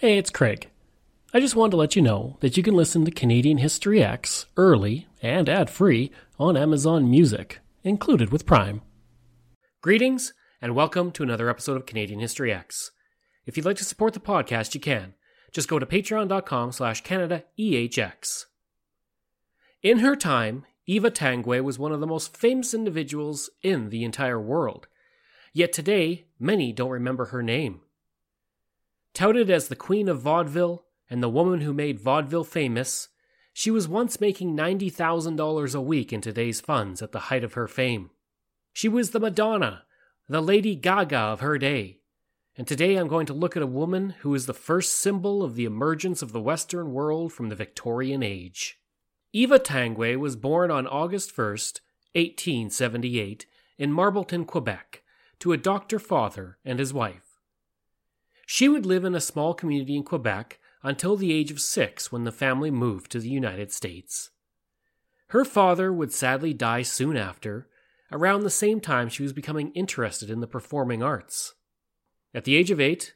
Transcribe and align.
Hey, 0.00 0.16
it's 0.16 0.30
Craig. 0.30 0.70
I 1.34 1.40
just 1.40 1.54
wanted 1.54 1.72
to 1.72 1.76
let 1.76 1.94
you 1.94 2.00
know 2.00 2.38
that 2.40 2.56
you 2.56 2.62
can 2.62 2.72
listen 2.72 3.04
to 3.04 3.10
Canadian 3.10 3.58
History 3.58 3.98
Ehx 3.98 4.46
early 4.56 5.06
and 5.20 5.46
ad 5.46 5.68
free 5.68 6.10
on 6.38 6.56
Amazon 6.56 7.10
Music, 7.10 7.58
included 7.84 8.32
with 8.32 8.46
Prime. 8.46 8.80
Greetings, 9.82 10.32
and 10.62 10.74
welcome 10.74 11.12
to 11.12 11.22
another 11.22 11.50
episode 11.50 11.76
of 11.76 11.84
Canadian 11.84 12.18
History 12.18 12.48
Ehx. 12.48 12.92
If 13.44 13.58
you'd 13.58 13.66
like 13.66 13.76
to 13.76 13.84
support 13.84 14.14
the 14.14 14.20
podcast, 14.20 14.72
you 14.72 14.80
can. 14.80 15.12
Just 15.52 15.68
go 15.68 15.78
to 15.78 15.84
patreon.com 15.84 16.72
slash 16.72 17.02
CanadaEHX. 17.02 18.46
In 19.82 19.98
her 19.98 20.16
time, 20.16 20.64
Eva 20.86 21.10
Tanguay 21.10 21.62
was 21.62 21.78
one 21.78 21.92
of 21.92 22.00
the 22.00 22.06
most 22.06 22.38
famous 22.38 22.72
individuals 22.72 23.50
in 23.62 23.90
the 23.90 24.04
entire 24.04 24.40
world. 24.40 24.86
Yet 25.52 25.74
today, 25.74 26.24
many 26.38 26.72
don't 26.72 26.88
remember 26.88 27.26
her 27.26 27.42
name. 27.42 27.82
Touted 29.14 29.50
as 29.50 29.68
the 29.68 29.76
queen 29.76 30.08
of 30.08 30.20
vaudeville 30.20 30.84
and 31.08 31.22
the 31.22 31.28
woman 31.28 31.60
who 31.60 31.72
made 31.72 32.00
vaudeville 32.00 32.44
famous, 32.44 33.08
she 33.52 33.70
was 33.70 33.88
once 33.88 34.20
making 34.20 34.56
$90,000 34.56 35.74
a 35.74 35.80
week 35.80 36.12
in 36.12 36.20
today's 36.20 36.60
funds 36.60 37.02
at 37.02 37.12
the 37.12 37.18
height 37.20 37.44
of 37.44 37.54
her 37.54 37.66
fame. 37.66 38.10
She 38.72 38.88
was 38.88 39.10
the 39.10 39.20
Madonna, 39.20 39.84
the 40.28 40.40
Lady 40.40 40.76
Gaga 40.76 41.18
of 41.18 41.40
her 41.40 41.58
day. 41.58 41.98
And 42.56 42.66
today 42.66 42.96
I'm 42.96 43.08
going 43.08 43.26
to 43.26 43.32
look 43.32 43.56
at 43.56 43.62
a 43.62 43.66
woman 43.66 44.10
who 44.20 44.34
is 44.34 44.46
the 44.46 44.54
first 44.54 44.92
symbol 44.92 45.42
of 45.42 45.54
the 45.54 45.64
emergence 45.64 46.22
of 46.22 46.32
the 46.32 46.40
Western 46.40 46.92
world 46.92 47.32
from 47.32 47.48
the 47.48 47.56
Victorian 47.56 48.22
Age. 48.22 48.78
Eva 49.32 49.58
Tanguay 49.58 50.16
was 50.16 50.36
born 50.36 50.70
on 50.70 50.86
August 50.86 51.34
1st, 51.34 51.80
1878, 52.14 53.46
in 53.78 53.92
Marbleton, 53.92 54.44
Quebec, 54.44 55.02
to 55.38 55.52
a 55.52 55.56
doctor 55.56 55.98
father 55.98 56.58
and 56.64 56.78
his 56.78 56.92
wife. 56.92 57.29
She 58.52 58.68
would 58.68 58.84
live 58.84 59.04
in 59.04 59.14
a 59.14 59.20
small 59.20 59.54
community 59.54 59.94
in 59.94 60.02
Quebec 60.02 60.58
until 60.82 61.16
the 61.16 61.32
age 61.32 61.52
of 61.52 61.60
six 61.60 62.10
when 62.10 62.24
the 62.24 62.32
family 62.32 62.68
moved 62.68 63.12
to 63.12 63.20
the 63.20 63.28
United 63.28 63.70
States. 63.70 64.30
Her 65.28 65.44
father 65.44 65.92
would 65.92 66.12
sadly 66.12 66.52
die 66.52 66.82
soon 66.82 67.16
after, 67.16 67.68
around 68.10 68.40
the 68.40 68.50
same 68.50 68.80
time 68.80 69.08
she 69.08 69.22
was 69.22 69.32
becoming 69.32 69.70
interested 69.74 70.30
in 70.30 70.40
the 70.40 70.48
performing 70.48 71.00
arts. 71.00 71.54
At 72.34 72.42
the 72.42 72.56
age 72.56 72.72
of 72.72 72.80
eight, 72.80 73.14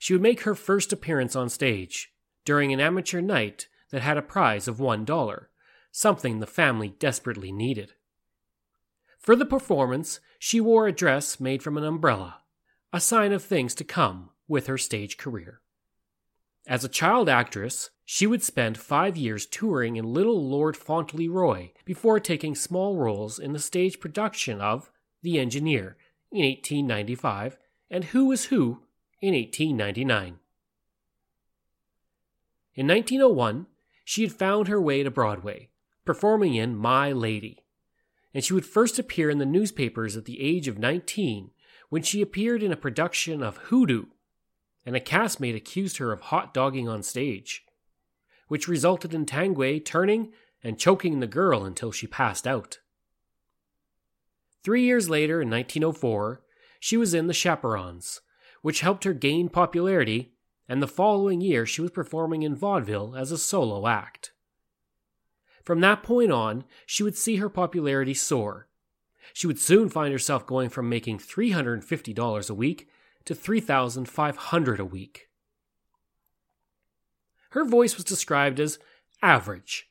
she 0.00 0.12
would 0.12 0.20
make 0.20 0.40
her 0.40 0.56
first 0.56 0.92
appearance 0.92 1.36
on 1.36 1.48
stage 1.48 2.12
during 2.44 2.72
an 2.72 2.80
amateur 2.80 3.20
night 3.20 3.68
that 3.92 4.02
had 4.02 4.16
a 4.16 4.20
prize 4.20 4.66
of 4.66 4.80
one 4.80 5.04
dollar, 5.04 5.48
something 5.92 6.40
the 6.40 6.44
family 6.44 6.88
desperately 6.88 7.52
needed. 7.52 7.92
For 9.16 9.36
the 9.36 9.46
performance, 9.46 10.18
she 10.40 10.60
wore 10.60 10.88
a 10.88 10.92
dress 10.92 11.38
made 11.38 11.62
from 11.62 11.78
an 11.78 11.84
umbrella, 11.84 12.42
a 12.92 12.98
sign 12.98 13.32
of 13.32 13.44
things 13.44 13.72
to 13.76 13.84
come 13.84 14.30
with 14.48 14.66
her 14.66 14.78
stage 14.78 15.16
career. 15.16 15.60
As 16.66 16.84
a 16.84 16.88
child 16.88 17.28
actress, 17.28 17.90
she 18.04 18.26
would 18.26 18.42
spend 18.42 18.78
five 18.78 19.16
years 19.16 19.46
touring 19.46 19.96
in 19.96 20.12
Little 20.12 20.48
Lord 20.48 20.76
Fauntleroy 20.76 21.70
before 21.84 22.18
taking 22.18 22.54
small 22.54 22.96
roles 22.96 23.38
in 23.38 23.52
the 23.52 23.58
stage 23.58 24.00
production 24.00 24.60
of 24.60 24.90
The 25.22 25.38
Engineer 25.38 25.96
in 26.32 26.44
1895 26.44 27.56
and 27.90 28.04
Who 28.04 28.32
is 28.32 28.46
Who 28.46 28.82
in 29.20 29.34
1899. 29.34 30.38
In 32.74 32.86
1901, 32.86 33.66
she 34.04 34.22
had 34.22 34.32
found 34.32 34.68
her 34.68 34.80
way 34.80 35.02
to 35.02 35.10
Broadway, 35.10 35.70
performing 36.04 36.54
in 36.54 36.76
My 36.76 37.10
Lady. 37.10 37.64
And 38.34 38.44
she 38.44 38.54
would 38.54 38.66
first 38.66 38.98
appear 38.98 39.30
in 39.30 39.38
the 39.38 39.46
newspapers 39.46 40.16
at 40.16 40.26
the 40.26 40.40
age 40.40 40.68
of 40.68 40.78
19 40.78 41.50
when 41.88 42.02
she 42.02 42.20
appeared 42.20 42.62
in 42.62 42.72
a 42.72 42.76
production 42.76 43.42
of 43.42 43.56
Hoodoo, 43.56 44.06
and 44.86 44.94
a 44.94 45.00
castmate 45.00 45.56
accused 45.56 45.98
her 45.98 46.12
of 46.12 46.20
hot 46.20 46.54
dogging 46.54 46.88
on 46.88 47.02
stage, 47.02 47.64
which 48.46 48.68
resulted 48.68 49.12
in 49.12 49.26
Tanguay 49.26 49.84
turning 49.84 50.32
and 50.62 50.78
choking 50.78 51.18
the 51.18 51.26
girl 51.26 51.64
until 51.64 51.90
she 51.90 52.06
passed 52.06 52.46
out. 52.46 52.78
Three 54.62 54.84
years 54.84 55.10
later, 55.10 55.42
in 55.42 55.50
1904, 55.50 56.42
she 56.80 56.96
was 56.96 57.12
in 57.12 57.26
The 57.26 57.34
Chaperons, 57.34 58.20
which 58.62 58.80
helped 58.80 59.04
her 59.04 59.12
gain 59.12 59.48
popularity, 59.48 60.32
and 60.68 60.80
the 60.82 60.88
following 60.88 61.40
year 61.40 61.66
she 61.66 61.82
was 61.82 61.90
performing 61.90 62.42
in 62.42 62.54
vaudeville 62.54 63.14
as 63.16 63.32
a 63.32 63.38
solo 63.38 63.86
act. 63.86 64.32
From 65.64 65.80
that 65.80 66.04
point 66.04 66.30
on, 66.30 66.64
she 66.84 67.02
would 67.02 67.16
see 67.16 67.36
her 67.36 67.48
popularity 67.48 68.14
soar. 68.14 68.68
She 69.32 69.48
would 69.48 69.58
soon 69.58 69.88
find 69.88 70.12
herself 70.12 70.46
going 70.46 70.68
from 70.68 70.88
making 70.88 71.18
$350 71.18 72.50
a 72.50 72.54
week 72.54 72.88
to 73.26 73.34
3500 73.34 74.80
a 74.80 74.84
week. 74.84 75.28
Her 77.50 77.64
voice 77.64 77.96
was 77.96 78.04
described 78.04 78.58
as 78.58 78.78
average, 79.22 79.88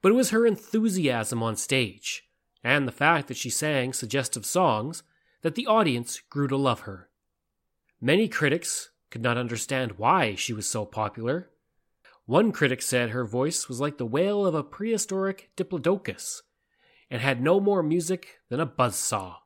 but 0.00 0.12
it 0.12 0.16
was 0.16 0.30
her 0.30 0.46
enthusiasm 0.46 1.42
on 1.42 1.56
stage 1.56 2.24
and 2.64 2.86
the 2.86 2.92
fact 2.92 3.28
that 3.28 3.36
she 3.36 3.50
sang 3.50 3.92
suggestive 3.92 4.44
songs 4.44 5.02
that 5.42 5.54
the 5.54 5.66
audience 5.66 6.20
grew 6.30 6.48
to 6.48 6.56
love 6.56 6.80
her. 6.80 7.08
Many 8.00 8.28
critics 8.28 8.90
could 9.10 9.22
not 9.22 9.38
understand 9.38 9.98
why 9.98 10.34
she 10.34 10.52
was 10.52 10.66
so 10.66 10.84
popular. 10.84 11.50
One 12.24 12.50
critic 12.50 12.82
said 12.82 13.10
her 13.10 13.24
voice 13.24 13.68
was 13.68 13.80
like 13.80 13.98
the 13.98 14.04
wail 14.04 14.44
of 14.44 14.54
a 14.54 14.64
prehistoric 14.64 15.50
diplodocus 15.56 16.42
and 17.08 17.22
had 17.22 17.40
no 17.40 17.60
more 17.60 17.82
music 17.82 18.40
than 18.48 18.58
a 18.58 18.66
buzz 18.66 18.96
saw. 18.96 19.36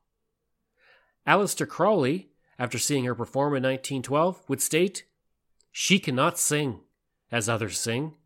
Aleister 1.27 1.69
Crowley, 1.69 2.30
after 2.61 2.79
seeing 2.79 3.05
her 3.07 3.15
perform 3.15 3.55
in 3.57 3.63
1912, 3.63 4.43
would 4.47 4.61
state, 4.61 5.05
She 5.73 5.99
cannot 5.99 6.39
sing 6.39 6.81
as 7.33 7.49
others 7.49 7.79
sing, 7.79 8.17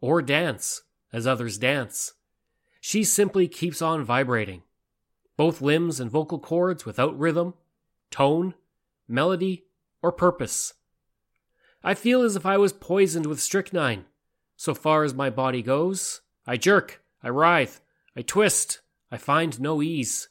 or 0.00 0.22
dance 0.22 0.82
as 1.12 1.26
others 1.26 1.58
dance. 1.58 2.14
She 2.80 3.04
simply 3.04 3.46
keeps 3.46 3.82
on 3.82 4.02
vibrating 4.02 4.62
both 5.36 5.60
limbs 5.60 5.98
and 6.00 6.10
vocal 6.10 6.38
cords 6.38 6.86
without 6.86 7.18
rhythm, 7.18 7.54
tone, 8.10 8.54
melody, 9.08 9.64
or 10.00 10.12
purpose. 10.12 10.74
I 11.82 11.94
feel 11.94 12.22
as 12.22 12.36
if 12.36 12.46
I 12.46 12.56
was 12.56 12.72
poisoned 12.72 13.26
with 13.26 13.42
strychnine. 13.42 14.04
So 14.56 14.74
far 14.74 15.02
as 15.02 15.12
my 15.12 15.30
body 15.30 15.60
goes, 15.60 16.20
I 16.46 16.56
jerk, 16.56 17.02
I 17.22 17.28
writhe, 17.28 17.80
I 18.16 18.22
twist, 18.22 18.78
I 19.10 19.16
find 19.16 19.60
no 19.60 19.82
ease. 19.82 20.28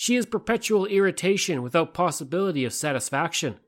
She 0.00 0.16
is 0.16 0.24
perpetual 0.24 0.86
irritation 0.86 1.62
without 1.62 1.92
possibility 1.92 2.64
of 2.64 2.72
satisfaction, 2.72 3.60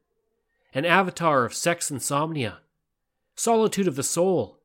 an 0.72 0.87
avatar 0.87 1.44
of 1.44 1.53
sex 1.53 1.91
insomnia, 1.91 2.60
solitude 3.37 3.87
of 3.87 3.97
the 3.97 4.03
soul, 4.03 4.59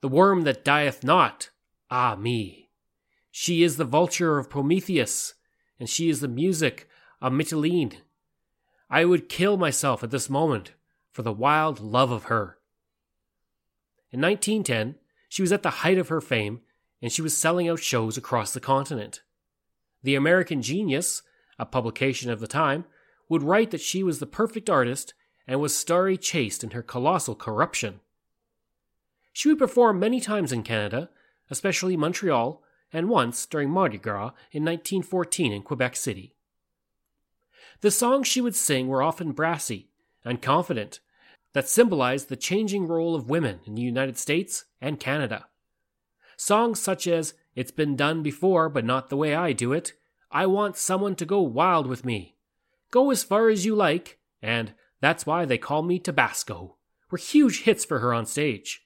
the 0.00 0.08
worm 0.08 0.42
that 0.42 0.64
dieth 0.64 1.04
not, 1.04 1.50
ah 1.88 2.16
me. 2.16 2.68
She 3.30 3.62
is 3.62 3.76
the 3.76 3.84
vulture 3.84 4.38
of 4.38 4.50
Prometheus, 4.50 5.34
and 5.78 5.88
she 5.88 6.08
is 6.08 6.18
the 6.18 6.26
music 6.26 6.88
of 7.20 7.32
Mytilene. 7.32 7.98
I 8.90 9.04
would 9.04 9.28
kill 9.28 9.56
myself 9.56 10.02
at 10.02 10.10
this 10.10 10.28
moment 10.28 10.72
for 11.12 11.22
the 11.22 11.32
wild 11.32 11.78
love 11.78 12.10
of 12.10 12.24
her. 12.24 12.58
In 14.10 14.20
1910, 14.20 14.96
she 15.28 15.42
was 15.42 15.52
at 15.52 15.62
the 15.62 15.70
height 15.86 15.98
of 15.98 16.08
her 16.08 16.20
fame, 16.20 16.62
and 17.00 17.12
she 17.12 17.22
was 17.22 17.36
selling 17.36 17.68
out 17.68 17.78
shows 17.78 18.16
across 18.16 18.52
the 18.52 18.58
continent. 18.58 19.22
The 20.02 20.14
American 20.14 20.62
Genius, 20.62 21.22
a 21.58 21.66
publication 21.66 22.30
of 22.30 22.40
the 22.40 22.46
time, 22.46 22.84
would 23.28 23.42
write 23.42 23.70
that 23.70 23.80
she 23.80 24.02
was 24.02 24.18
the 24.18 24.26
perfect 24.26 24.68
artist 24.68 25.14
and 25.46 25.60
was 25.60 25.76
starry 25.76 26.16
chaste 26.16 26.62
in 26.62 26.70
her 26.70 26.82
colossal 26.82 27.34
corruption. 27.34 28.00
She 29.32 29.48
would 29.48 29.58
perform 29.58 29.98
many 29.98 30.20
times 30.20 30.52
in 30.52 30.62
Canada, 30.62 31.08
especially 31.50 31.96
Montreal, 31.96 32.62
and 32.92 33.08
once 33.08 33.46
during 33.46 33.70
Mardi 33.70 33.98
Gras 33.98 34.32
in 34.50 34.64
1914 34.64 35.52
in 35.52 35.62
Quebec 35.62 35.96
City. 35.96 36.34
The 37.80 37.90
songs 37.90 38.28
she 38.28 38.40
would 38.40 38.54
sing 38.54 38.88
were 38.88 39.02
often 39.02 39.32
brassy 39.32 39.88
and 40.24 40.42
confident, 40.42 41.00
that 41.52 41.68
symbolized 41.68 42.28
the 42.28 42.36
changing 42.36 42.86
role 42.86 43.14
of 43.14 43.28
women 43.28 43.60
in 43.66 43.74
the 43.74 43.82
United 43.82 44.18
States 44.18 44.64
and 44.80 44.98
Canada. 44.98 45.46
Songs 46.36 46.80
such 46.80 47.06
as 47.06 47.34
It's 47.54 47.70
Been 47.70 47.94
Done 47.94 48.22
Before, 48.22 48.68
but 48.68 48.84
Not 48.84 49.10
the 49.10 49.16
Way 49.16 49.34
I 49.34 49.52
Do 49.52 49.72
It, 49.72 49.92
I 50.34 50.46
Want 50.46 50.78
Someone 50.78 51.14
to 51.16 51.26
Go 51.26 51.42
Wild 51.42 51.86
with 51.86 52.06
Me, 52.06 52.36
Go 52.90 53.10
As 53.10 53.22
Far 53.22 53.50
As 53.50 53.66
You 53.66 53.74
Like, 53.74 54.18
and 54.40 54.72
That's 55.00 55.26
Why 55.26 55.44
They 55.44 55.58
Call 55.58 55.82
Me 55.82 55.98
Tabasco 55.98 56.76
were 57.10 57.18
huge 57.18 57.64
hits 57.64 57.84
for 57.84 57.98
her 57.98 58.14
on 58.14 58.24
stage. 58.24 58.82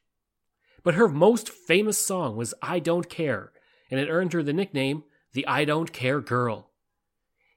But 0.83 0.95
her 0.95 1.09
most 1.09 1.49
famous 1.49 2.05
song 2.05 2.37
was 2.37 2.53
I 2.61 2.81
Don't 2.81 3.09
Care, 3.09 3.53
and 3.91 4.01
it 4.01 4.09
earned 4.11 4.33
her 4.33 4.43
the 4.43 4.53
nickname 4.53 5.05
the 5.35 5.47
I 5.47 5.65
Don't 5.65 5.93
Care 5.93 6.21
Girl. 6.21 6.73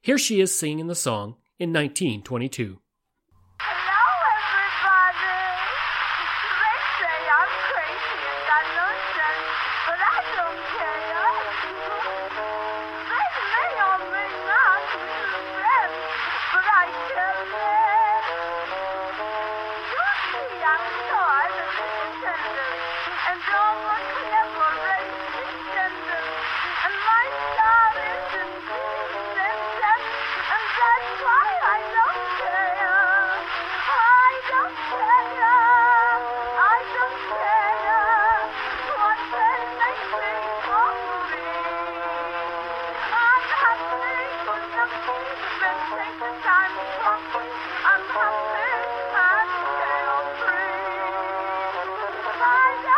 Here 0.02 0.20
she 0.20 0.40
is 0.40 0.58
singing 0.58 0.86
the 0.86 0.96
song 0.96 1.38
in 1.58 1.74
1922. 1.74 2.80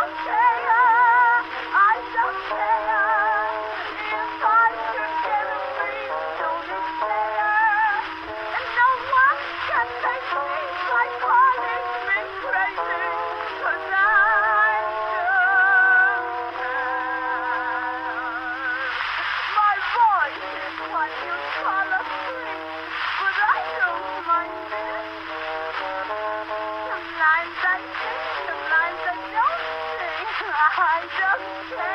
Doctor! 0.02 0.41
Early 30.82 31.91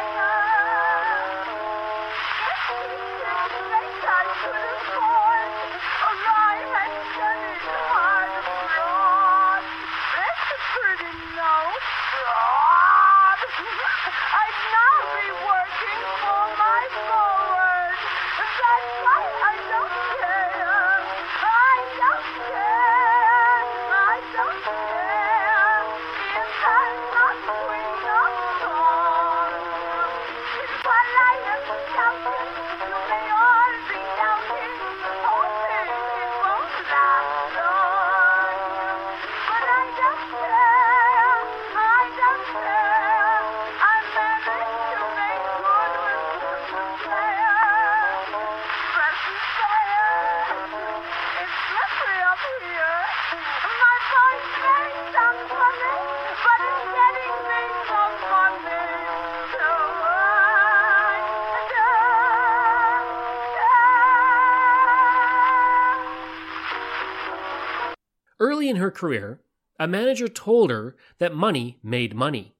in 68.77 68.83
her 68.83 68.91
career, 68.91 69.41
a 69.79 69.87
manager 69.87 70.27
told 70.27 70.69
her 70.69 70.95
that 71.17 71.33
money 71.33 71.79
made 71.81 72.13
money. 72.13 72.53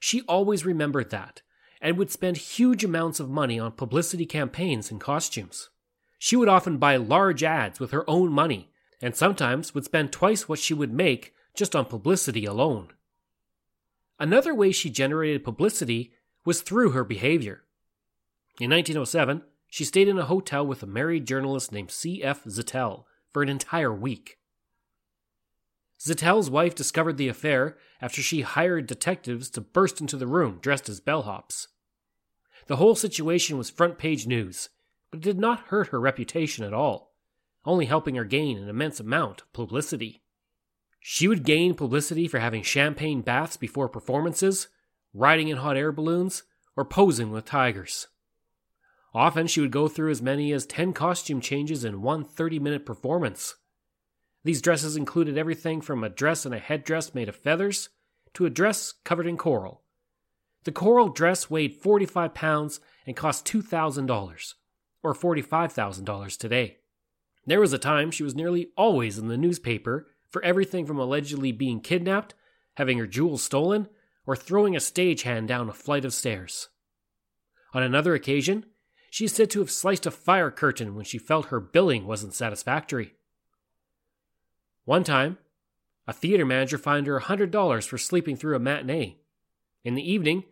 She 0.00 0.22
always 0.22 0.64
remembered 0.64 1.10
that 1.10 1.42
and 1.82 1.98
would 1.98 2.10
spend 2.10 2.38
huge 2.38 2.82
amounts 2.82 3.20
of 3.20 3.28
money 3.28 3.58
on 3.58 3.72
publicity 3.72 4.24
campaigns 4.24 4.90
and 4.90 4.98
costumes. 4.98 5.68
She 6.18 6.34
would 6.34 6.48
often 6.48 6.78
buy 6.78 6.96
large 6.96 7.44
ads 7.44 7.78
with 7.78 7.90
her 7.90 8.08
own 8.08 8.32
money 8.32 8.70
and 9.02 9.14
sometimes 9.14 9.74
would 9.74 9.84
spend 9.84 10.12
twice 10.12 10.48
what 10.48 10.58
she 10.58 10.72
would 10.72 10.94
make 10.94 11.34
just 11.54 11.76
on 11.76 11.84
publicity 11.84 12.46
alone. 12.46 12.88
Another 14.18 14.54
way 14.54 14.72
she 14.72 14.88
generated 14.88 15.44
publicity 15.44 16.14
was 16.46 16.62
through 16.62 16.92
her 16.92 17.04
behavior. 17.04 17.64
In 18.58 18.70
1907, 18.70 19.42
she 19.68 19.84
stayed 19.84 20.08
in 20.08 20.18
a 20.18 20.24
hotel 20.24 20.66
with 20.66 20.82
a 20.82 20.86
married 20.86 21.26
journalist 21.26 21.70
named 21.70 21.90
C.F. 21.90 22.44
Zittel 22.44 23.04
for 23.30 23.42
an 23.42 23.50
entire 23.50 23.92
week. 23.92 24.37
Zittel's 26.00 26.48
wife 26.48 26.74
discovered 26.74 27.16
the 27.16 27.28
affair 27.28 27.76
after 28.00 28.22
she 28.22 28.42
hired 28.42 28.86
detectives 28.86 29.50
to 29.50 29.60
burst 29.60 30.00
into 30.00 30.16
the 30.16 30.26
room 30.26 30.58
dressed 30.60 30.88
as 30.88 31.00
bellhops. 31.00 31.66
The 32.66 32.76
whole 32.76 32.94
situation 32.94 33.58
was 33.58 33.70
front 33.70 33.98
page 33.98 34.26
news, 34.26 34.68
but 35.10 35.18
it 35.18 35.22
did 35.24 35.38
not 35.38 35.68
hurt 35.68 35.88
her 35.88 36.00
reputation 36.00 36.64
at 36.64 36.72
all, 36.72 37.14
only 37.64 37.86
helping 37.86 38.14
her 38.14 38.24
gain 38.24 38.58
an 38.58 38.68
immense 38.68 39.00
amount 39.00 39.42
of 39.42 39.52
publicity. 39.52 40.22
She 41.00 41.26
would 41.26 41.44
gain 41.44 41.74
publicity 41.74 42.28
for 42.28 42.38
having 42.38 42.62
champagne 42.62 43.22
baths 43.22 43.56
before 43.56 43.88
performances, 43.88 44.68
riding 45.14 45.48
in 45.48 45.58
hot 45.58 45.76
air 45.76 45.90
balloons, 45.90 46.42
or 46.76 46.84
posing 46.84 47.30
with 47.30 47.44
tigers. 47.44 48.08
Often 49.14 49.48
she 49.48 49.60
would 49.60 49.72
go 49.72 49.88
through 49.88 50.10
as 50.10 50.22
many 50.22 50.52
as 50.52 50.66
10 50.66 50.92
costume 50.92 51.40
changes 51.40 51.84
in 51.84 52.02
one 52.02 52.24
30 52.24 52.58
minute 52.58 52.84
performance. 52.86 53.56
These 54.48 54.62
dresses 54.62 54.96
included 54.96 55.36
everything 55.36 55.82
from 55.82 56.02
a 56.02 56.08
dress 56.08 56.46
and 56.46 56.54
a 56.54 56.58
headdress 56.58 57.14
made 57.14 57.28
of 57.28 57.36
feathers 57.36 57.90
to 58.32 58.46
a 58.46 58.50
dress 58.50 58.94
covered 59.04 59.26
in 59.26 59.36
coral. 59.36 59.82
The 60.64 60.72
coral 60.72 61.10
dress 61.10 61.50
weighed 61.50 61.74
45 61.74 62.32
pounds 62.32 62.80
and 63.06 63.14
cost 63.14 63.44
$2,000, 63.44 64.54
or 65.02 65.14
$45,000 65.14 66.38
today. 66.38 66.78
There 67.44 67.60
was 67.60 67.74
a 67.74 67.78
time 67.78 68.10
she 68.10 68.22
was 68.22 68.34
nearly 68.34 68.70
always 68.74 69.18
in 69.18 69.28
the 69.28 69.36
newspaper 69.36 70.06
for 70.30 70.42
everything 70.42 70.86
from 70.86 70.98
allegedly 70.98 71.52
being 71.52 71.82
kidnapped, 71.82 72.32
having 72.78 72.96
her 72.96 73.06
jewels 73.06 73.42
stolen, 73.42 73.86
or 74.26 74.34
throwing 74.34 74.74
a 74.74 74.80
stagehand 74.80 75.46
down 75.46 75.68
a 75.68 75.74
flight 75.74 76.06
of 76.06 76.14
stairs. 76.14 76.70
On 77.74 77.82
another 77.82 78.14
occasion, 78.14 78.64
she 79.10 79.26
is 79.26 79.32
said 79.32 79.50
to 79.50 79.58
have 79.58 79.70
sliced 79.70 80.06
a 80.06 80.10
fire 80.10 80.50
curtain 80.50 80.94
when 80.94 81.04
she 81.04 81.18
felt 81.18 81.48
her 81.48 81.60
billing 81.60 82.06
wasn't 82.06 82.32
satisfactory. 82.32 83.12
One 84.88 85.04
time, 85.04 85.36
a 86.06 86.14
theater 86.14 86.46
manager 86.46 86.78
fined 86.78 87.08
her 87.08 87.20
$100 87.20 87.86
for 87.86 87.98
sleeping 87.98 88.36
through 88.36 88.56
a 88.56 88.58
matinee. 88.58 89.18
In 89.84 89.96
the 89.96 90.10
evening, 90.10 90.44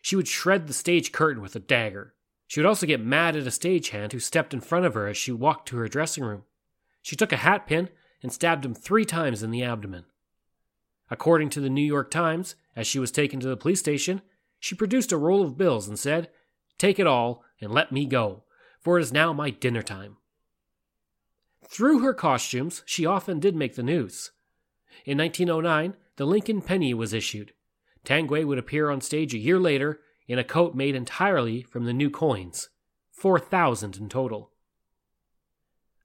she 0.00 0.16
would 0.16 0.26
shred 0.26 0.66
the 0.66 0.72
stage 0.72 1.12
curtain 1.12 1.42
with 1.42 1.54
a 1.56 1.60
dagger. 1.60 2.14
She 2.46 2.58
would 2.58 2.66
also 2.66 2.86
get 2.86 3.04
mad 3.04 3.36
at 3.36 3.46
a 3.46 3.50
stagehand 3.50 4.12
who 4.12 4.18
stepped 4.18 4.54
in 4.54 4.62
front 4.62 4.86
of 4.86 4.94
her 4.94 5.08
as 5.08 5.18
she 5.18 5.30
walked 5.30 5.68
to 5.68 5.76
her 5.76 5.88
dressing 5.88 6.24
room. 6.24 6.44
She 7.02 7.16
took 7.16 7.32
a 7.32 7.36
hat 7.36 7.66
pin 7.66 7.90
and 8.22 8.32
stabbed 8.32 8.64
him 8.64 8.74
three 8.74 9.04
times 9.04 9.42
in 9.42 9.50
the 9.50 9.62
abdomen. 9.62 10.06
According 11.10 11.50
to 11.50 11.60
the 11.60 11.68
New 11.68 11.84
York 11.84 12.10
Times, 12.10 12.54
as 12.74 12.86
she 12.86 12.98
was 12.98 13.12
taken 13.12 13.40
to 13.40 13.48
the 13.48 13.58
police 13.58 13.80
station, 13.80 14.22
she 14.58 14.74
produced 14.74 15.12
a 15.12 15.18
roll 15.18 15.42
of 15.42 15.58
bills 15.58 15.86
and 15.86 15.98
said, 15.98 16.30
Take 16.78 16.98
it 16.98 17.06
all 17.06 17.44
and 17.60 17.70
let 17.70 17.92
me 17.92 18.06
go, 18.06 18.44
for 18.80 18.98
it 18.98 19.02
is 19.02 19.12
now 19.12 19.34
my 19.34 19.50
dinner 19.50 19.82
time. 19.82 20.16
Through 21.72 22.00
her 22.00 22.12
costumes, 22.12 22.82
she 22.84 23.06
often 23.06 23.40
did 23.40 23.56
make 23.56 23.76
the 23.76 23.82
news. 23.82 24.30
In 25.06 25.16
1909, 25.16 25.96
the 26.16 26.26
Lincoln 26.26 26.60
penny 26.60 26.92
was 26.92 27.14
issued. 27.14 27.54
Tanguay 28.04 28.44
would 28.44 28.58
appear 28.58 28.90
on 28.90 29.00
stage 29.00 29.32
a 29.32 29.38
year 29.38 29.58
later 29.58 30.00
in 30.28 30.38
a 30.38 30.44
coat 30.44 30.74
made 30.74 30.94
entirely 30.94 31.62
from 31.62 31.86
the 31.86 31.94
new 31.94 32.10
coins, 32.10 32.68
4,000 33.12 33.96
in 33.96 34.10
total. 34.10 34.50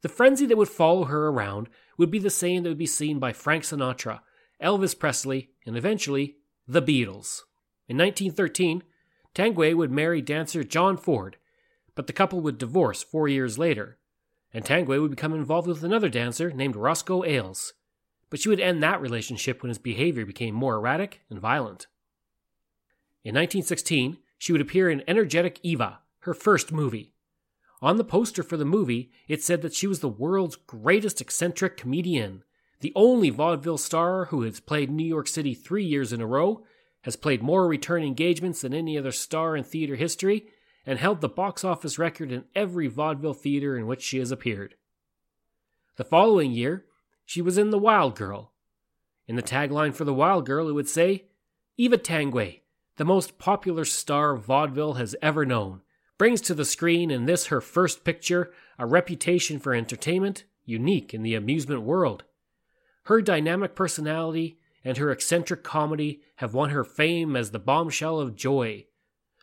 The 0.04 0.08
frenzy 0.08 0.46
that 0.46 0.56
would 0.56 0.70
follow 0.70 1.04
her 1.04 1.28
around 1.28 1.68
would 1.98 2.12
be 2.12 2.20
the 2.20 2.30
same 2.30 2.64
that 2.64 2.70
would 2.70 2.78
be 2.78 2.86
seen 2.86 3.20
by 3.20 3.34
Frank 3.34 3.66
Sinatra, 3.66 4.22
Elvis 4.64 4.98
Presley, 4.98 5.50
and 5.66 5.76
eventually 5.76 6.38
the 6.66 6.82
Beatles. 6.82 7.42
In 7.90 7.98
1913, 7.98 8.84
Tanguay 9.36 9.74
would 9.74 9.92
marry 9.92 10.22
dancer 10.22 10.64
John 10.64 10.96
Ford, 10.96 11.36
but 11.94 12.08
the 12.08 12.14
couple 12.14 12.40
would 12.40 12.58
divorce 12.58 13.04
four 13.04 13.28
years 13.28 13.58
later 13.58 13.98
and 14.54 14.64
Tanguay 14.64 15.00
would 15.00 15.12
become 15.12 15.34
involved 15.34 15.68
with 15.68 15.84
another 15.84 16.10
dancer 16.10 16.52
named 16.52 16.76
Roscoe 16.76 17.24
Ailes, 17.24 17.74
but 18.30 18.40
she 18.40 18.50
would 18.50 18.60
end 18.60 18.82
that 18.82 19.02
relationship 19.02 19.62
when 19.62 19.70
his 19.70 19.78
behavior 19.78 20.26
became 20.26 20.56
more 20.56 20.76
erratic 20.76 21.22
and 21.30 21.40
violent. 21.40 21.88
In 23.24 23.36
1916, 23.36 24.18
she 24.38 24.52
would 24.52 24.62
appear 24.62 24.90
in 24.90 25.04
Energetic 25.08 25.60
Eva, 25.64 26.00
her 26.20 26.34
first 26.34 26.72
movie. 26.72 27.14
On 27.82 27.98
the 27.98 28.04
poster 28.04 28.44
for 28.44 28.58
the 28.58 28.66
movie, 28.66 29.12
it 29.28 29.44
said 29.44 29.62
that 29.62 29.74
she 29.74 29.88
was 29.88 30.00
the 30.00 30.10
world's 30.10 30.56
greatest 30.56 31.22
eccentric 31.22 31.78
comedian, 31.78 32.44
the 32.80 32.94
only 32.96 33.30
vaudeville 33.30 33.78
star 33.78 34.26
who 34.26 34.42
has 34.44 34.60
played 34.60 34.90
New 34.90 35.06
York 35.06 35.28
City 35.28 35.54
three 35.54 35.84
years 35.84 36.14
in 36.14 36.22
a 36.22 36.28
row, 36.28 36.64
has 37.02 37.16
played 37.16 37.42
more 37.42 37.68
return 37.68 38.04
engagements 38.04 38.62
than 38.62 38.74
any 38.74 38.98
other 38.98 39.12
star 39.12 39.56
in 39.56 39.64
theater 39.64 39.96
history, 39.96 40.48
and 40.88 40.98
held 40.98 41.22
the 41.22 41.30
box 41.30 41.66
office 41.66 42.00
record 42.00 42.32
in 42.32 42.46
every 42.56 42.88
vaudeville 42.88 43.34
theater 43.34 43.78
in 43.78 43.86
which 43.86 44.02
she 44.02 44.18
has 44.18 44.32
appeared. 44.32 44.74
The 45.98 46.06
following 46.06 46.54
year, 46.54 46.86
she 47.26 47.42
was 47.42 47.58
in 47.58 47.72
The 47.72 47.78
Wild 47.78 48.16
Girl. 48.16 48.54
In 49.28 49.36
the 49.36 49.44
tagline 49.44 49.94
for 49.94 50.06
The 50.06 50.14
Wild 50.14 50.46
Girl, 50.46 50.70
it 50.70 50.74
would 50.74 50.88
say, 50.88 51.26
Eva 51.76 51.98
Tanguay, 51.98 52.62
the 52.96 53.06
most 53.06 53.38
popular 53.38 53.84
star 53.84 54.38
vaudeville 54.38 54.94
has 54.94 55.16
ever 55.22 55.46
known, 55.46 55.82
brings 56.18 56.40
to 56.42 56.54
the 56.54 56.66
screen 56.66 57.12
in 57.12 57.26
this 57.26 57.48
her 57.48 57.60
first 57.60 58.06
picture 58.06 58.52
a 58.80 58.86
reputation 58.86 59.60
for 59.60 59.74
entertainment 59.74 60.46
unique 60.64 61.14
in 61.14 61.22
the 61.22 61.36
amusement 61.36 61.82
world. 61.82 62.24
Her 63.04 63.22
dynamic 63.22 63.76
personality 63.76 64.60
and 64.86 64.98
her 64.98 65.12
eccentric 65.12 65.64
comedy 65.64 66.22
have 66.38 66.54
won 66.54 66.70
her 66.70 66.84
fame 66.84 67.36
as 67.36 67.52
the 67.52 67.60
bombshell 67.60 68.20
of 68.20 68.36
joy. 68.36 68.86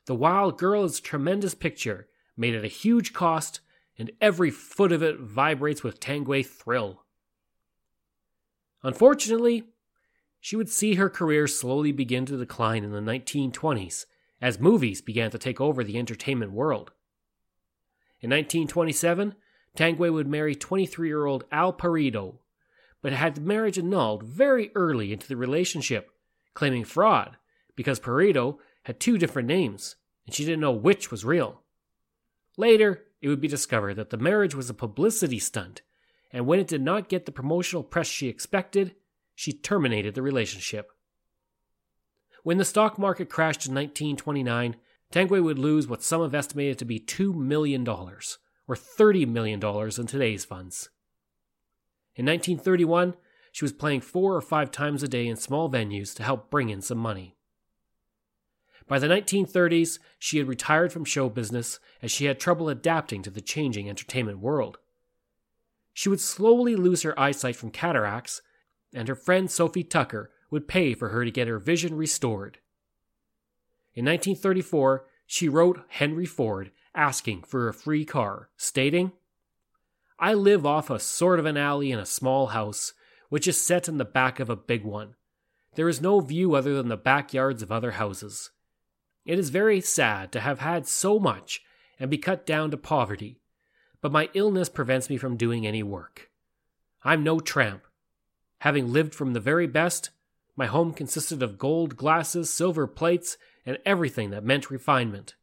The 0.07 0.15
Wild 0.15 0.59
Girl 0.59 0.85
is 0.85 0.99
a 0.99 1.03
tremendous 1.03 1.55
picture, 1.55 2.09
made 2.37 2.55
at 2.55 2.65
a 2.65 2.69
huge 2.69 3.13
cost, 3.13 3.61
and 3.99 4.11
every 4.21 4.51
foot 4.51 4.93
of 4.93 5.03
it 5.03 5.19
vibrates 5.19 5.83
with 5.83 6.01
Tanguay 6.01 6.45
thrill. 6.45 7.05
Unfortunately, 8.83 9.65
she 10.41 10.57
would 10.57 10.69
see 10.69 10.97
her 10.97 11.09
career 11.09 11.47
slowly 11.47 11.91
begin 11.91 12.27
to 12.27 12.37
decline 12.37 12.85
in 12.85 12.93
the 12.93 13.01
1920s 13.01 14.05
as 14.43 14.61
movies 14.61 15.01
began 15.01 15.31
to 15.31 15.39
take 15.39 15.59
over 15.59 15.83
the 15.83 15.99
entertainment 15.99 16.53
world. 16.53 16.91
In 18.21 18.29
1927, 18.29 19.37
Tanguay 19.75 20.13
would 20.13 20.29
marry 20.29 20.55
23 20.55 21.09
year 21.09 21.25
old 21.25 21.45
Al 21.51 21.73
Peredo, 21.73 22.41
but 23.01 23.13
had 23.15 23.37
the 23.37 23.41
marriage 23.41 23.79
annulled 23.79 24.23
very 24.23 24.71
early 24.75 25.15
into 25.15 25.27
the 25.27 25.37
relationship, 25.37 26.11
claiming 26.53 26.85
fraud 26.85 27.39
because 27.75 27.99
Peredo 27.99 28.59
had 28.85 29.01
two 29.01 29.19
different 29.19 29.49
names 29.49 29.97
and 30.27 30.35
she 30.35 30.45
didn't 30.45 30.61
know 30.61 30.73
which 30.73 31.11
was 31.11 31.25
real. 31.25 31.63
Later, 32.57 33.05
it 33.21 33.29
would 33.29 33.41
be 33.41 33.49
discovered 33.49 33.95
that 33.95 34.11
the 34.11 34.17
marriage 34.17 34.55
was 34.55 34.71
a 34.71 34.75
publicity 34.75 35.39
stunt, 35.39 35.83
and 36.33 36.47
when 36.47 36.61
it 36.61 36.69
did 36.69 36.83
not 36.83 37.09
get 37.09 37.27
the 37.27 37.33
promotional 37.33 37.83
press 37.83 38.07
she 38.07 38.29
expected, 38.29 38.95
she 39.35 39.53
terminated 39.53 40.15
the 40.15 40.23
relationship. 40.23 40.91
When 42.43 42.59
the 42.59 42.65
stock 42.65 42.99
market 42.99 43.31
crashed 43.31 43.67
in 43.67 43.75
1929, 43.75 44.77
Tanguay 45.13 45.43
would 45.43 45.59
lose 45.59 45.89
what 45.89 46.03
some 46.03 46.23
have 46.23 46.35
estimated 46.35 46.79
to 46.79 46.85
be 46.85 47.01
$2 47.01 47.35
million, 47.35 47.87
or 47.89 48.75
$30 48.75 49.29
million 49.29 49.63
in 49.63 50.07
today's 50.07 50.45
funds. 50.45 50.91
In 52.17 52.27
1931, 52.27 53.15
she 53.53 53.65
was 53.65 53.73
playing 53.73 54.01
four 54.03 54.35
or 54.35 54.41
five 54.41 54.71
times 54.71 55.03
a 55.03 55.09
day 55.09 55.27
in 55.27 55.37
small 55.37 55.71
venues 55.71 56.15
to 56.17 56.23
help 56.23 56.51
bring 56.51 56.69
in 56.69 56.83
some 56.83 56.99
money. 56.99 57.34
By 58.87 58.99
the 58.99 59.09
1930s, 59.09 59.99
she 60.19 60.39
had 60.39 60.49
retired 60.49 60.93
from 60.93 61.05
show 61.05 61.29
business 61.29 61.79
as 62.03 62.11
she 62.11 62.27
had 62.27 62.39
trouble 62.39 62.69
adapting 62.69 63.23
to 63.23 63.31
the 63.31 63.41
changing 63.41 63.89
entertainment 63.89 64.41
world. 64.41 64.79
She 65.95 66.09
would 66.09 66.21
slowly 66.21 66.77
lose 66.77 67.03
her 67.03 67.19
eyesight 67.19 67.57
from 67.57 67.71
cataracts, 67.71 68.43
and 68.93 69.09
her 69.09 69.15
friend 69.15 69.51
Sophie 69.51 69.85
Tucker 69.85 70.31
would 70.51 70.69
pay 70.69 70.93
for 70.93 71.09
her 71.09 71.25
to 71.25 71.31
get 71.31 71.49
her 71.49 71.59
vision 71.59 71.97
restored. 71.97 72.59
In 73.95 74.05
1934, 74.05 75.07
she 75.27 75.49
wrote 75.49 75.85
Henry 75.89 76.27
Ford 76.27 76.71
asking 76.95 77.43
for 77.43 77.69
a 77.69 77.75
free 77.75 78.05
car, 78.05 78.51
stating, 78.57 79.13
I 80.19 80.35
live 80.35 80.65
off 80.65 80.91
a 80.91 81.01
sort 81.01 81.39
of 81.39 81.47
an 81.47 81.57
alley 81.57 81.91
in 81.91 81.99
a 81.99 82.07
small 82.07 82.49
house, 82.49 82.93
which 83.31 83.49
is 83.49 83.61
set 83.61 83.89
in 83.89 83.99
the 83.99 84.05
back 84.05 84.39
of 84.39 84.49
a 84.49 84.57
big 84.57 84.85
one. 84.85 85.17
There 85.75 85.89
is 85.89 86.01
no 86.01 86.21
view 86.21 86.55
other 86.55 86.75
than 86.75 86.89
the 86.89 86.97
backyards 86.97 87.63
of 87.63 87.73
other 87.73 87.93
houses. 87.93 88.51
It 89.25 89.39
is 89.39 89.51
very 89.51 89.81
sad 89.81 90.33
to 90.33 90.41
have 90.41 90.61
had 90.61 90.87
so 90.87 91.19
much 91.19 91.63
and 91.99 92.11
be 92.11 92.19
cut 92.19 92.45
down 92.45 92.71
to 92.71 92.77
poverty, 92.77 93.41
but 94.01 94.13
my 94.13 94.29
illness 94.35 94.69
prevents 94.69 95.09
me 95.09 95.17
from 95.17 95.37
doing 95.37 95.67
any 95.67 95.83
work. 95.83 96.31
I'm 97.03 97.23
no 97.23 97.41
tramp. 97.41 97.85
Having 98.59 98.93
lived 98.93 99.15
from 99.15 99.33
the 99.33 99.41
very 99.41 99.67
best, 99.67 100.11
my 100.57 100.67
home 100.67 100.93
consisted 100.93 101.43
of 101.43 101.59
gold 101.59 101.97
glasses, 101.97 102.51
silver 102.51 102.87
plates, 102.87 103.37
and 103.67 103.79
everything 103.85 104.31
that 104.31 104.45
meant 104.45 104.71
refinement. 104.71 105.35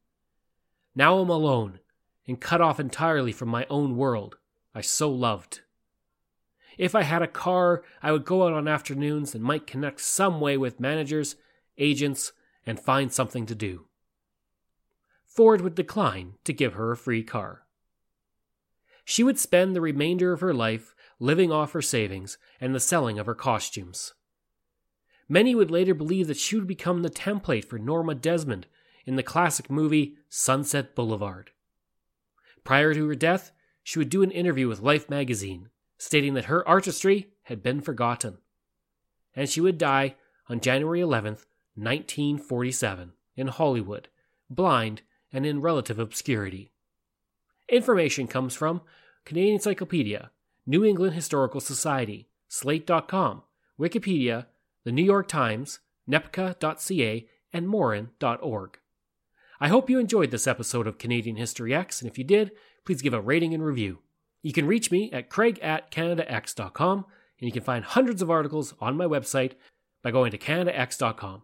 Now 0.96 1.18
I'm 1.18 1.30
alone 1.30 1.80
and 2.28 2.40
cut 2.40 2.62
off 2.62 2.80
entirely 2.80 3.32
from 3.32 3.50
my 3.50 3.66
own 3.70 3.98
world 3.98 4.38
I 4.74 4.82
so 4.82 5.10
loved. 5.10 5.62
If 6.78 6.96
I 6.96 7.04
had 7.04 7.22
a 7.22 7.28
car, 7.28 7.84
I 8.02 8.12
would 8.12 8.26
go 8.26 8.48
out 8.48 8.54
on 8.54 8.68
afternoons 8.68 9.36
and 9.36 9.44
might 9.44 9.68
connect 9.68 10.02
some 10.02 10.40
way 10.40 10.58
with 10.58 10.80
managers, 10.80 11.36
agents, 11.78 12.32
and 12.66 12.80
find 12.80 13.12
something 13.12 13.46
to 13.46 13.56
do. 13.56 13.86
Ford 15.26 15.62
would 15.62 15.76
decline 15.76 16.34
to 16.44 16.54
give 16.54 16.74
her 16.74 16.92
a 16.92 16.98
free 16.98 17.24
car. 17.24 17.66
She 19.06 19.24
would 19.24 19.40
spend 19.40 19.76
the 19.76 19.82
remainder 19.82 20.32
of 20.34 20.42
her 20.42 20.54
life 20.54 20.94
living 21.20 21.52
off 21.52 21.74
her 21.74 21.82
savings 21.82 22.38
and 22.60 22.76
the 22.76 22.80
selling 22.80 23.18
of 23.18 23.26
her 23.26 23.36
costumes. 23.36 24.14
Many 25.30 25.56
would 25.56 25.72
later 25.72 25.94
believe 25.94 26.28
that 26.28 26.38
she 26.38 26.56
would 26.56 26.68
become 26.68 27.02
the 27.02 27.10
template 27.10 27.66
for 27.66 27.80
Norma 27.80 28.16
Desmond 28.16 28.68
in 29.06 29.16
the 29.16 29.24
classic 29.24 29.70
movie 29.70 30.18
Sunset 30.30 30.96
Boulevard. 30.96 31.52
Prior 32.64 32.94
to 32.94 33.08
her 33.08 33.16
death, 33.16 33.52
she 33.84 33.98
would 33.98 34.10
do 34.10 34.24
an 34.24 34.32
interview 34.32 34.68
with 34.68 34.82
Life 34.82 35.10
magazine, 35.10 35.70
stating 35.98 36.34
that 36.34 36.46
her 36.46 36.68
artistry 36.68 37.32
had 37.44 37.64
been 37.64 37.82
forgotten. 37.82 38.38
And 39.36 39.50
she 39.50 39.62
would 39.62 39.78
die 39.78 40.16
on 40.50 40.60
January 40.60 41.00
11th, 41.00 41.46
1947, 41.76 43.14
in 43.36 43.48
Hollywood, 43.48 44.10
blind 44.50 45.02
and 45.32 45.46
in 45.46 45.62
relative 45.62 46.00
obscurity. 46.00 46.72
Information 47.70 48.28
comes 48.28 48.56
from 48.56 48.82
Canadian 49.26 49.56
Encyclopedia, 49.56 50.32
New 50.66 50.84
England 50.84 51.16
Historical 51.16 51.62
Society, 51.62 52.28
Slate.com, 52.48 53.44
Wikipedia, 53.80 54.48
the 54.84 54.92
New 54.92 55.04
York 55.04 55.28
Times, 55.28 55.80
nepca.ca, 56.10 57.28
and 57.54 57.68
morin.org. 57.68 58.80
I 59.60 59.68
hope 59.68 59.90
you 59.90 60.00
enjoyed 60.00 60.32
this 60.32 60.48
episode 60.48 60.88
of 60.88 60.98
Canadian 60.98 61.36
History 61.36 61.72
Ehx, 61.72 62.02
and 62.02 62.10
if 62.10 62.18
you 62.18 62.24
did, 62.24 62.52
please 62.86 63.02
give 63.02 63.14
a 63.14 63.22
rating 63.22 63.54
and 63.54 63.64
review. 63.64 64.00
You 64.42 64.54
can 64.54 64.66
reach 64.66 64.92
me 64.92 65.12
at 65.12 65.30
craig 65.30 65.60
at 65.62 65.92
canadaehx.com, 65.92 66.98
and 66.98 67.48
you 67.48 67.52
can 67.52 67.64
find 67.64 67.86
hundreds 67.86 68.22
of 68.22 68.32
articles 68.32 68.74
on 68.82 68.98
my 68.98 69.06
website 69.06 69.54
by 70.02 70.12
going 70.12 70.32
to 70.32 70.38
canadaehx.com. 70.38 71.44